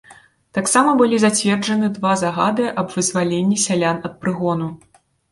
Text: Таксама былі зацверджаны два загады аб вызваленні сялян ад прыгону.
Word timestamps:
Таксама 0.57 0.93
былі 1.01 1.17
зацверджаны 1.23 1.89
два 1.97 2.13
загады 2.21 2.65
аб 2.83 2.95
вызваленні 2.95 3.57
сялян 3.65 3.97
ад 4.09 4.15
прыгону. 4.23 4.71